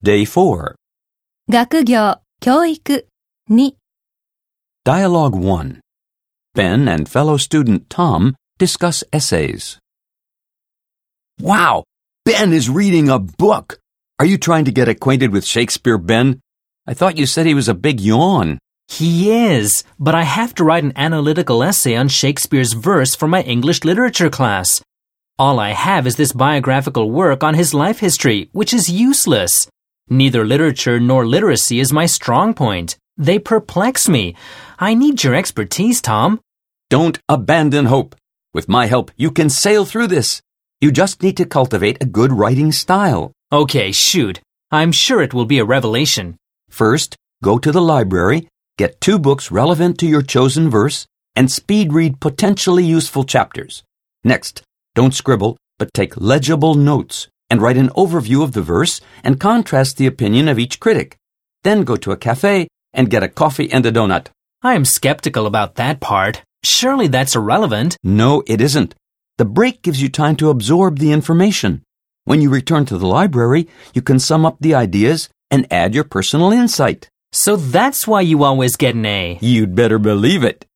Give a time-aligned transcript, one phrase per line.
[0.00, 0.76] Day 4.
[1.48, 3.08] 学业、教育、
[3.50, 3.74] 2、
[4.84, 5.80] Dialogue 1.
[6.54, 9.78] Ben and fellow student Tom discuss essays.
[11.40, 11.82] Wow!
[12.24, 13.80] Ben is reading a book!
[14.20, 16.38] Are you trying to get acquainted with Shakespeare, Ben?
[16.86, 18.58] I thought you said he was a big yawn.
[18.86, 23.42] He is, but I have to write an analytical essay on Shakespeare's verse for my
[23.42, 24.80] English literature class.
[25.40, 29.66] All I have is this biographical work on his life history, which is useless.
[30.10, 32.96] Neither literature nor literacy is my strong point.
[33.18, 34.34] They perplex me.
[34.78, 36.40] I need your expertise, Tom.
[36.88, 38.14] Don't abandon hope.
[38.54, 40.40] With my help, you can sail through this.
[40.80, 43.32] You just need to cultivate a good writing style.
[43.52, 44.40] Okay, shoot.
[44.70, 46.36] I'm sure it will be a revelation.
[46.70, 48.48] First, go to the library,
[48.78, 51.06] get two books relevant to your chosen verse,
[51.36, 53.82] and speed read potentially useful chapters.
[54.24, 54.62] Next,
[54.94, 59.96] don't scribble, but take legible notes and write an overview of the verse and contrast
[59.96, 61.16] the opinion of each critic.
[61.62, 64.28] Then go to a cafe and get a coffee and a donut.
[64.62, 66.42] I am skeptical about that part.
[66.64, 67.96] Surely that's irrelevant.
[68.02, 68.94] No, it isn't.
[69.38, 71.82] The break gives you time to absorb the information.
[72.24, 76.04] When you return to the library, you can sum up the ideas and add your
[76.04, 77.08] personal insight.
[77.32, 79.38] So that's why you always get an A.
[79.40, 80.66] You'd better believe it.